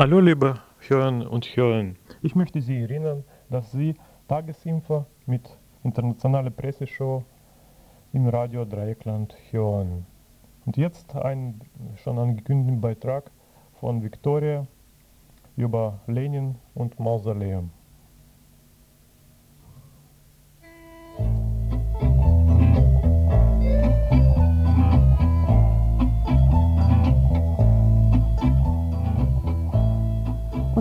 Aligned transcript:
Hallo 0.00 0.18
liebe 0.18 0.54
Hörerinnen 0.78 1.26
und 1.26 1.44
Hörer. 1.44 1.92
Ich 2.22 2.34
möchte 2.34 2.62
Sie 2.62 2.80
erinnern, 2.80 3.22
dass 3.50 3.70
Sie 3.70 3.96
Tagesinfo 4.28 5.04
mit 5.26 5.58
internationaler 5.84 6.48
Presseshow 6.48 7.22
im 8.14 8.26
Radio 8.26 8.64
Dreieckland 8.64 9.36
hören. 9.50 10.06
Und 10.64 10.78
jetzt 10.78 11.14
ein 11.14 11.60
schon 11.96 12.18
angekündigten 12.18 12.80
Beitrag 12.80 13.30
von 13.78 14.02
Viktoria 14.02 14.66
über 15.58 16.00
Lenin 16.06 16.54
und 16.74 16.98
Mausoleum. 16.98 17.70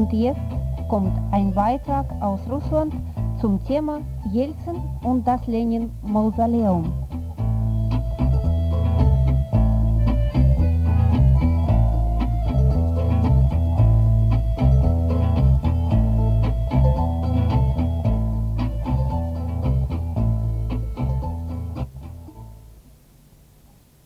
Und 0.10 0.18
jetzt 0.18 0.42
kommt 0.90 1.16
ein 1.30 1.54
Beitrag 1.54 2.12
aus 2.20 2.40
Russland 2.50 2.96
zum 3.40 3.64
Thema 3.66 4.02
Jelzin 4.32 4.82
und 5.04 5.28
das 5.28 5.46
Lenin-Mausoleum. 5.46 6.92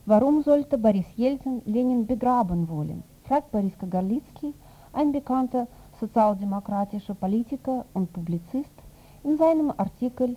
Warum 0.05 0.41
sollte 0.41 0.77
Boris 0.77 1.05
Jelzin 1.15 1.62
Lenin 1.63 2.05
begraben 2.05 2.67
wollen? 2.67 3.04
fragt 3.23 3.51
Boris 3.51 3.77
Kagarlitsky, 3.77 4.54
ein 4.91 5.13
bekannter 5.13 5.65
sozialdemokratischer 5.99 7.15
Politiker 7.15 7.85
und 7.93 8.11
Publizist, 8.13 8.73
in 9.23 9.37
seinem 9.37 9.71
Artikel 9.77 10.35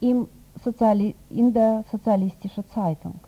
im 0.00 0.28
Soziali 0.62 1.14
in 1.30 1.52
der 1.52 1.84
Sozialistischen 1.90 2.66
Zeitung. 2.68 3.20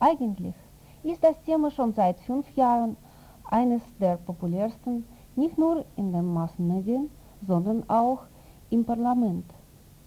Eigentlich 0.00 0.54
ist 1.02 1.22
das 1.22 1.40
Thema 1.44 1.70
schon 1.70 1.92
seit 1.92 2.18
fünf 2.20 2.48
Jahren 2.56 2.96
eines 3.44 3.82
der 4.00 4.16
populärsten, 4.16 5.04
nicht 5.36 5.56
nur 5.58 5.84
in 5.96 6.12
den 6.12 6.32
Massenmedien, 6.32 7.10
sondern 7.46 7.88
auch 7.88 8.22
im 8.70 8.84
Parlament. 8.84 9.44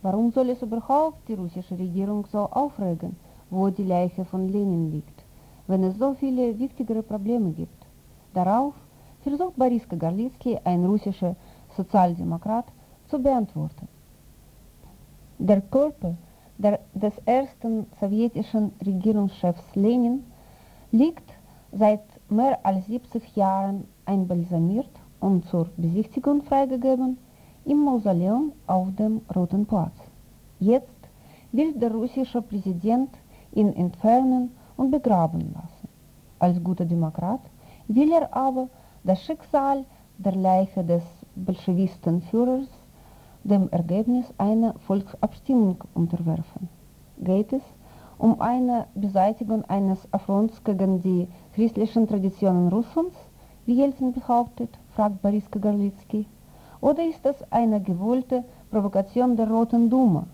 Warum 0.02 0.32
soll 0.32 0.50
es 0.50 0.62
überhaupt 0.62 1.28
die 1.28 1.34
russische 1.34 1.78
Regierung 1.78 2.26
so 2.26 2.40
aufregen, 2.40 3.16
wo 3.50 3.70
die 3.70 3.84
Leiche 3.84 4.26
von 4.26 4.50
Lenin 4.50 4.92
liegt, 4.92 5.24
wenn 5.68 5.84
es 5.84 5.98
so 5.98 6.14
viele 6.14 6.58
wichtigere 6.60 7.04
Probleme 7.04 7.52
gibt? 7.52 7.86
Darauf 8.34 8.74
versucht 9.22 9.56
Boris 9.56 9.88
Kagarlitsky, 9.88 10.58
ein 10.64 10.86
russischer 10.86 11.36
Sozialdemokrat, 11.76 12.66
zu 13.08 13.22
beantworten. 13.22 13.88
Der 15.38 15.62
Körper 15.62 16.16
der, 16.58 16.80
des 16.94 17.14
ersten 17.26 17.88
sowjetischen 18.00 18.72
Regierungschefs 18.86 19.76
Lenin 19.76 20.24
liegt 20.92 21.30
seit 21.72 22.04
mehr 22.30 22.60
als 22.64 22.86
70 22.88 23.36
Jahren 23.36 23.86
einbalsamiert 24.06 24.90
und 25.20 25.46
zur 25.46 25.70
Besichtigung 25.78 26.44
freigegeben 26.44 27.18
im 27.66 27.84
Mausoleum 27.84 28.52
auf 28.68 28.88
dem 28.96 29.22
Roten 29.36 29.66
Platz. 29.66 29.96
Jetzt 30.60 31.02
will 31.52 31.74
der 31.74 31.92
russische 31.92 32.42
Präsident 32.42 33.10
ihn 33.54 33.74
entfernen 33.74 34.52
und 34.78 34.92
begraben 34.92 35.54
lassen. 35.54 35.88
Als 36.40 36.64
guter 36.64 36.86
Demokrat 36.86 37.42
will 37.88 38.12
er 38.12 38.34
aber 38.36 38.70
das 39.04 39.22
Schicksal 39.24 39.86
der 40.18 40.36
Leiche 40.36 40.84
des 40.84 41.04
Bolschewistenführers 41.36 42.68
dem 43.44 43.70
Ergebnis 43.70 44.32
einer 44.38 44.76
Volksabstimmung 44.86 45.84
unterwerfen. 45.96 46.70
Geht 47.18 47.52
es 47.54 47.64
um 48.20 48.40
eine 48.40 48.86
Beseitigung 48.94 49.66
eines 49.66 50.08
Affronts 50.14 50.64
gegen 50.64 51.02
die 51.02 51.28
christlichen 51.54 52.08
Traditionen 52.08 52.70
Russlands, 52.70 53.18
wie 53.66 53.74
Jelzin 53.74 54.14
behauptet, 54.14 54.70
fragt 54.96 55.22
Boris 55.24 55.50
Kagarlitsky, 55.50 56.28
oder 56.82 57.04
ist 57.04 57.26
das 57.26 57.36
eine 57.52 57.82
gewollte 57.82 58.44
Provokation 58.70 59.36
der 59.36 59.50
Roten 59.50 59.90
Duma, 59.90 60.28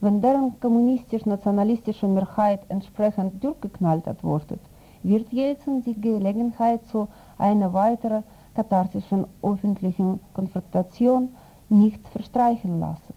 wenn 0.00 0.20
deren 0.20 0.60
kommunistisch-nationalistische 0.60 2.06
Mehrheit 2.06 2.60
entsprechend 2.68 3.42
durchgeknallt 3.42 4.06
antwortet, 4.06 4.60
wird 5.02 5.32
Jelzin 5.32 5.82
die 5.82 5.98
Gelegenheit 5.98 6.84
zu 6.86 7.08
einer 7.38 7.72
weiteren 7.72 8.24
kathartischen 8.54 9.26
öffentlichen 9.42 10.20
Konfrontation 10.32 11.30
nicht 11.68 12.06
verstreichen 12.08 12.80
lassen. 12.80 13.14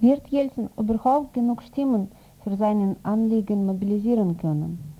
Wird 0.00 0.28
Jelzin 0.28 0.70
überhaupt 0.76 1.32
genug 1.34 1.62
Stimmen 1.62 2.10
für 2.42 2.56
seinen 2.56 2.96
Anliegen 3.04 3.66
mobilisieren 3.66 4.36
können? 4.36 4.94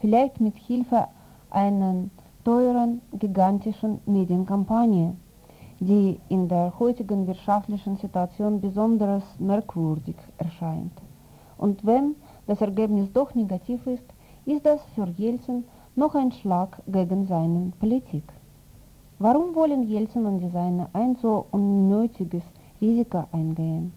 Vielleicht 0.00 0.40
mit 0.40 0.56
Hilfe 0.56 1.08
einer 1.50 2.04
teuren, 2.44 3.00
gigantischen 3.12 4.00
Medienkampagne, 4.06 5.16
die 5.80 6.20
in 6.28 6.48
der 6.48 6.78
heutigen 6.78 7.26
wirtschaftlichen 7.26 7.96
Situation 7.96 8.60
besonders 8.60 9.24
merkwürdig 9.38 10.16
erscheint. 10.38 10.92
Und 11.56 11.84
wenn 11.86 12.16
das 12.46 12.60
Ergebnis 12.60 13.12
doch 13.12 13.34
negativ 13.34 13.86
ist, 13.86 14.04
ist 14.44 14.66
das 14.66 14.80
für 14.94 15.08
Jelzin 15.16 15.64
noch 15.94 16.14
ein 16.14 16.32
Schlag 16.32 16.80
gegen 16.86 17.26
seine 17.26 17.72
Politik. 17.78 18.24
Warum 19.18 19.54
wollen 19.54 19.82
Jelzin 19.88 20.24
und 20.24 20.50
Seine 20.50 20.88
ein 20.94 21.16
so 21.16 21.46
unnötiges 21.50 22.42
Risiko 22.80 23.24
eingehen? 23.30 23.92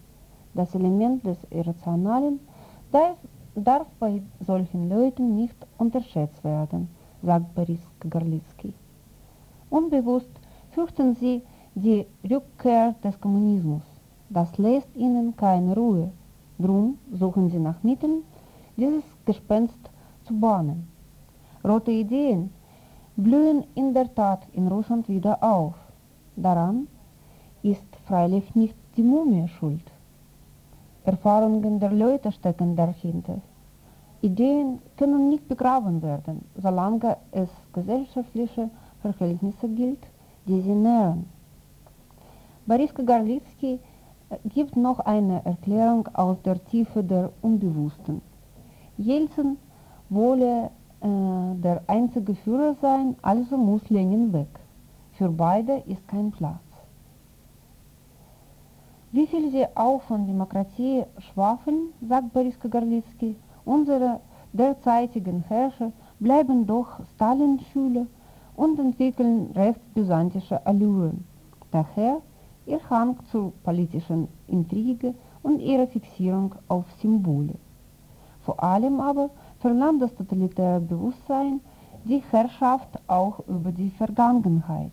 Das 0.54 0.74
Element 0.74 1.26
des 1.26 1.38
Irrationalen 1.50 2.40
darf, 2.92 3.16
darf 3.54 3.86
bei 3.98 4.22
solchen 4.46 4.88
Leuten 4.88 5.34
nicht 5.36 5.56
unterschätzt 5.78 6.44
werden, 6.44 6.88
sagt 7.22 7.54
Boris 7.54 7.80
Kagarlitsky. 8.00 8.74
Unbewusst 9.70 10.30
fürchten 10.70 11.14
sie 11.14 11.42
die 11.74 12.06
Rückkehr 12.30 12.94
des 13.02 13.18
Kommunismus. 13.20 13.82
Das 14.28 14.56
lässt 14.58 14.94
ihnen 14.94 15.34
keine 15.36 15.74
Ruhe. 15.74 16.10
Drum 16.58 16.98
suchen 17.12 17.48
sie 17.50 17.58
nach 17.58 17.82
Mitteln, 17.82 18.22
dieses 18.76 19.04
Gespenst 19.24 19.90
zu 20.24 20.38
bahnen. 20.38 20.95
Rote 21.66 21.90
Ideen 21.90 22.50
blühen 23.16 23.64
in 23.74 23.92
der 23.92 24.14
Tat 24.14 24.46
in 24.52 24.68
Russland 24.68 25.08
wieder 25.08 25.42
auf. 25.42 25.74
Daran 26.36 26.86
ist 27.62 27.96
freilich 28.06 28.54
nicht 28.54 28.76
die 28.96 29.02
Mumie 29.02 29.48
schuld. 29.48 29.90
Erfahrungen 31.04 31.80
der 31.80 31.90
Leute 31.90 32.30
stecken 32.30 32.76
dahinter. 32.76 33.40
Ideen 34.20 34.80
können 34.96 35.28
nicht 35.28 35.48
begraben 35.48 36.02
werden, 36.02 36.44
solange 36.56 37.16
es 37.32 37.48
gesellschaftliche 37.72 38.70
Verhältnisse 39.02 39.68
gilt, 39.68 40.06
die 40.46 40.60
sie 40.60 40.74
nähren. 40.74 41.26
Boris 42.66 42.94
Kagarlitsky 42.94 43.80
gibt 44.44 44.76
noch 44.76 45.00
eine 45.00 45.44
Erklärung 45.44 46.08
aus 46.14 46.40
der 46.42 46.64
Tiefe 46.64 47.02
der 47.02 47.30
Unbewussten. 47.42 48.20
Jelzin 48.96 49.56
wolle 50.08 50.64
äh, 50.64 50.70
der 51.02 51.82
einzige 51.86 52.34
Führer 52.34 52.74
sein, 52.80 53.16
also 53.22 53.56
muss 53.56 53.88
Lenin 53.90 54.32
weg. 54.32 54.48
Für 55.12 55.28
beide 55.30 55.82
ist 55.86 56.06
kein 56.08 56.30
Platz. 56.30 56.60
Wie 59.12 59.26
viel 59.26 59.50
sie 59.50 59.66
auch 59.74 60.02
von 60.02 60.26
Demokratie 60.26 61.04
schwafeln, 61.18 61.92
sagt 62.06 62.32
Boris 62.32 62.58
Kagarlitsky, 62.60 63.36
unsere 63.64 64.20
derzeitigen 64.52 65.44
Herrscher 65.48 65.92
bleiben 66.18 66.66
doch 66.66 67.00
Stalin-Schüler 67.14 68.06
und 68.56 68.78
entwickeln 68.78 69.52
recht 69.54 69.80
byzantische 69.94 70.66
Allüren. 70.66 71.24
Daher 71.70 72.20
ihr 72.66 72.80
Hang 72.90 73.16
zur 73.30 73.52
politischen 73.62 74.28
Intrige 74.48 75.14
und 75.42 75.60
ihre 75.60 75.86
Fixierung 75.86 76.54
auf 76.68 76.84
Symbole. 77.00 77.54
Vor 78.42 78.62
allem 78.62 79.00
aber 79.00 79.30
verlangt 79.66 80.00
das 80.00 80.14
totalitäre 80.14 80.78
Bewusstsein 80.78 81.60
die 82.04 82.22
Herrschaft 82.30 83.00
auch 83.08 83.40
über 83.48 83.72
die 83.72 83.90
Vergangenheit. 83.90 84.92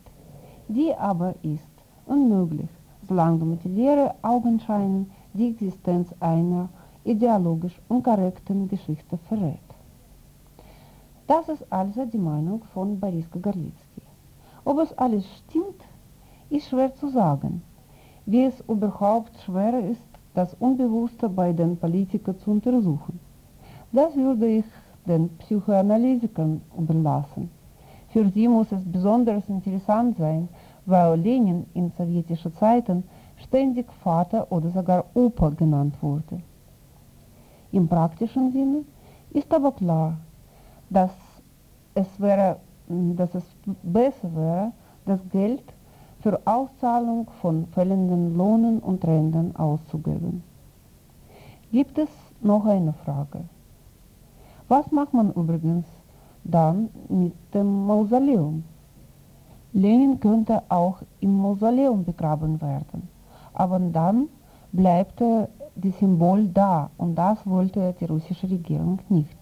Die 0.67 0.91
aber 0.95 1.35
ist 1.43 1.75
unmöglich, 2.07 2.71
solange 3.07 3.45
mit 3.45 3.63
leeren 3.65 4.09
Augenscheinen 4.23 5.11
die 5.35 5.49
Existenz 5.51 6.11
einer 6.19 6.69
ideologisch 7.03 7.79
unkorrekten 7.87 8.67
Geschichte 8.67 9.19
verrät. 9.29 9.69
Das 11.27 11.49
ist 11.49 11.71
also 11.71 12.05
die 12.05 12.25
Meinung 12.31 12.63
von 12.73 12.99
Boris 12.99 13.29
Kagarlitsky. 13.29 14.01
Ob 14.65 14.79
es 14.79 14.97
alles 14.97 15.23
stimmt, 15.37 15.81
ist 16.49 16.67
schwer 16.69 16.95
zu 16.95 17.09
sagen, 17.09 17.61
wie 18.25 18.45
es 18.45 18.59
überhaupt 18.67 19.37
schwer 19.45 19.87
ist, 19.87 20.09
das 20.33 20.55
Unbewusste 20.55 21.29
bei 21.29 21.53
den 21.53 21.77
Politikern 21.77 22.39
zu 22.39 22.49
untersuchen. 22.49 23.19
Das 23.93 24.15
würde 24.15 24.47
ich 24.47 24.65
den 25.05 25.29
Psychoanalytikern 25.37 26.61
überlassen. 26.75 27.51
Für 28.09 28.27
sie 28.29 28.47
muss 28.47 28.71
es 28.71 28.83
besonders 28.83 29.47
interessant 29.47 30.17
sein, 30.17 30.49
weil 30.87 31.19
Lenin 31.19 31.67
in 31.75 31.91
sowjetischen 31.95 32.53
Zeiten 32.55 33.03
ständig 33.37 33.85
Vater 34.03 34.51
oder 34.51 34.71
sogar 34.71 35.05
Opa 35.13 35.49
genannt 35.49 35.95
wurde. 36.01 36.41
Im 37.71 37.87
praktischen 37.87 38.51
Sinne 38.51 38.83
ist 39.31 39.53
aber 39.53 39.71
klar, 39.71 40.17
dass 40.89 41.11
es, 41.93 42.07
wäre, 42.19 42.57
dass 42.87 43.35
es 43.35 43.43
besser 43.83 44.35
wäre, 44.35 44.71
das 45.05 45.19
Geld 45.29 45.63
für 46.21 46.41
Auszahlung 46.45 47.27
von 47.41 47.67
fehlenden 47.67 48.35
Lohnen 48.35 48.79
und 48.79 49.05
Renten 49.05 49.55
auszugeben. 49.55 50.43
Gibt 51.71 51.99
es 51.99 52.09
noch 52.41 52.65
eine 52.65 52.93
Frage? 52.93 53.41
Was 54.73 54.91
macht 54.91 55.13
man 55.13 55.31
übrigens 55.33 55.85
dann 56.43 56.89
mit 57.07 57.35
dem 57.53 57.85
Mausoleum? 57.85 58.63
Lenin 59.71 60.19
könnte 60.19 60.63
auch 60.67 61.03
im 61.19 61.37
Mausoleum 61.37 62.03
begraben 62.03 62.59
werden, 62.59 63.07
aber 63.53 63.77
dann 63.77 64.29
bleibt 64.71 65.21
das 65.21 65.99
Symbol 65.99 66.47
da 66.47 66.89
und 66.97 67.13
das 67.13 67.45
wollte 67.45 67.93
die 67.99 68.05
russische 68.05 68.49
Regierung 68.49 68.97
nicht. 69.09 69.37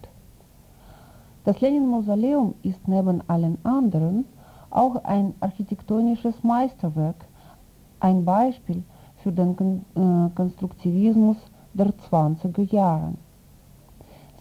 Das 1.44 1.58
Lenin-Mausoleum 1.62 2.52
ist 2.62 2.86
neben 2.86 3.26
allen 3.26 3.56
anderen 3.64 4.26
auch 4.68 4.96
ein 5.02 5.32
architektonisches 5.40 6.44
Meisterwerk, 6.44 7.24
ein 8.00 8.22
Beispiel 8.26 8.82
für 9.22 9.32
den 9.32 9.56
Kon 9.56 9.82
Konstruktivismus 10.34 11.38
der 11.72 11.86
20er 12.10 12.70
Jahre. 12.70 13.14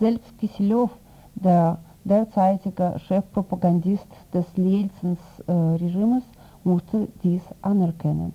Selbst 0.01 0.35
Kisilov, 0.39 0.89
der 1.35 1.77
derzeitige 2.05 2.95
Chefpropagandist 3.05 4.07
des 4.33 4.47
Jelzins-Regimes, 4.55 6.23
äh, 6.23 6.67
musste 6.67 7.07
dies 7.21 7.43
anerkennen. 7.61 8.33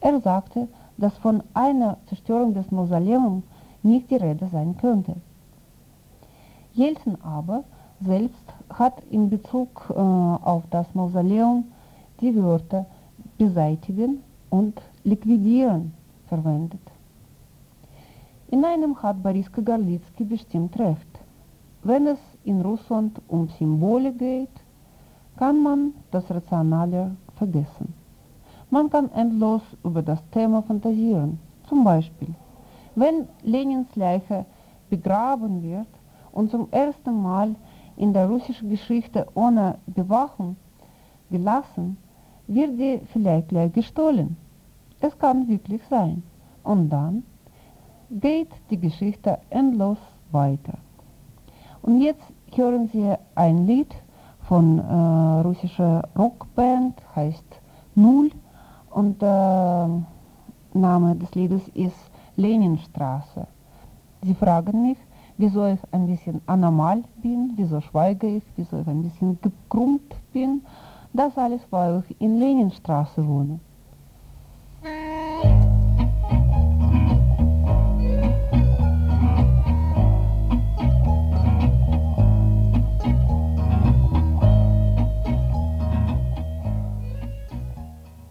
Er 0.00 0.20
sagte, 0.20 0.66
dass 0.96 1.16
von 1.18 1.44
einer 1.54 1.98
Zerstörung 2.08 2.54
des 2.54 2.72
Mausoleums 2.72 3.44
nicht 3.84 4.10
die 4.10 4.16
Rede 4.16 4.48
sein 4.48 4.76
könnte. 4.76 5.14
Jelzin 6.72 7.22
aber 7.22 7.62
selbst 8.00 8.52
hat 8.68 9.00
in 9.12 9.30
Bezug 9.30 9.86
äh, 9.90 9.94
auf 9.94 10.64
das 10.70 10.92
Mausoleum 10.92 11.66
die 12.20 12.34
Wörter 12.34 12.86
beseitigen 13.38 14.24
und 14.50 14.82
liquidieren 15.04 15.94
verwendet. 16.26 16.93
In 18.64 18.70
einem 18.70 19.02
hat 19.02 19.22
Boriska 19.22 19.60
Garlitsky 19.60 20.24
bestimmt 20.24 20.78
recht. 20.78 21.20
Wenn 21.82 22.06
es 22.06 22.18
in 22.44 22.62
Russland 22.62 23.20
um 23.28 23.46
Symbole 23.58 24.10
geht, 24.10 24.56
kann 25.36 25.62
man 25.62 25.92
das 26.10 26.30
Rationale 26.30 27.14
vergessen. 27.36 27.92
Man 28.70 28.88
kann 28.88 29.12
endlos 29.12 29.60
über 29.84 30.00
das 30.00 30.18
Thema 30.30 30.62
fantasieren. 30.62 31.38
Zum 31.68 31.84
Beispiel, 31.84 32.34
wenn 32.94 33.28
Lenins 33.42 33.94
Leiche 33.96 34.46
begraben 34.88 35.62
wird 35.62 35.92
und 36.32 36.50
zum 36.50 36.68
ersten 36.70 37.20
Mal 37.22 37.56
in 37.96 38.14
der 38.14 38.28
russischen 38.30 38.70
Geschichte 38.70 39.26
ohne 39.34 39.76
Bewachung 39.86 40.56
gelassen, 41.30 41.98
wird 42.46 42.78
sie 42.78 43.02
vielleicht 43.12 43.50
gleich 43.50 43.74
gestohlen. 43.74 44.38
Es 45.00 45.18
kann 45.18 45.48
wirklich 45.48 45.82
sein. 45.90 46.22
Und 46.62 46.88
dann 46.88 47.24
geht 48.20 48.50
die 48.70 48.78
Geschichte 48.78 49.38
endlos 49.50 49.98
weiter. 50.30 50.78
Und 51.82 52.00
jetzt 52.00 52.24
hören 52.54 52.88
Sie 52.92 53.14
ein 53.34 53.66
Lied 53.66 53.94
von 54.48 54.78
äh, 54.78 55.40
russischer 55.46 56.08
Rockband, 56.16 57.00
heißt 57.14 57.44
Null. 57.94 58.30
Und 58.90 59.20
der 59.20 59.90
äh, 60.74 60.78
Name 60.78 61.16
des 61.16 61.34
Liedes 61.34 61.66
ist 61.74 61.96
Leninstraße. 62.36 63.46
Sie 64.22 64.34
fragen 64.34 64.82
mich, 64.82 64.98
wieso 65.36 65.66
ich 65.66 65.80
ein 65.92 66.06
bisschen 66.06 66.40
anormal 66.46 67.02
bin, 67.22 67.52
wieso 67.56 67.80
schweige 67.80 68.26
ich, 68.36 68.44
wieso 68.56 68.78
ich 68.78 68.86
ein 68.86 69.02
bisschen 69.02 69.38
gekrummt 69.40 70.14
bin. 70.32 70.62
Das 71.12 71.36
alles, 71.36 71.60
weil 71.70 72.02
ich 72.08 72.20
in 72.20 72.38
Leninstraße 72.38 73.26
wohne. 73.26 73.60